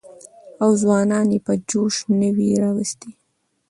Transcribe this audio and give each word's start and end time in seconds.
او 0.61 0.69
ځوانان 0.81 1.27
يې 1.33 1.39
په 1.45 1.53
جوش 1.69 1.95
نه 2.19 2.29
وى 2.35 2.49
راوستي. 2.63 3.11